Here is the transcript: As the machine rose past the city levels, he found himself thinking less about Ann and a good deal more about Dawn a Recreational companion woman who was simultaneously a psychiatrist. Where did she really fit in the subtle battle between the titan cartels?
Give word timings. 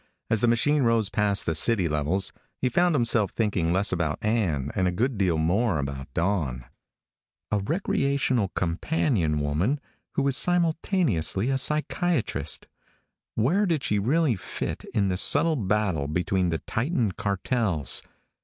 As 0.31 0.41
the 0.41 0.47
machine 0.47 0.81
rose 0.81 1.09
past 1.09 1.45
the 1.45 1.53
city 1.53 1.87
levels, 1.87 2.33
he 2.57 2.69
found 2.69 2.95
himself 2.95 3.29
thinking 3.29 3.71
less 3.71 3.91
about 3.91 4.17
Ann 4.25 4.71
and 4.73 4.87
a 4.87 4.91
good 4.91 5.15
deal 5.15 5.37
more 5.37 5.77
about 5.77 6.11
Dawn 6.15 6.65
a 7.51 7.59
Recreational 7.59 8.47
companion 8.55 9.37
woman 9.39 9.79
who 10.13 10.23
was 10.23 10.35
simultaneously 10.35 11.51
a 11.51 11.59
psychiatrist. 11.59 12.65
Where 13.35 13.67
did 13.67 13.83
she 13.83 13.99
really 13.99 14.35
fit 14.35 14.85
in 14.91 15.09
the 15.09 15.17
subtle 15.17 15.55
battle 15.55 16.07
between 16.07 16.49
the 16.49 16.57
titan 16.57 17.11
cartels? 17.11 18.01